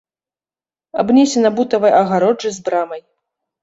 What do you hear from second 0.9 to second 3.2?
Абнесена бутавай агароджай з брамай.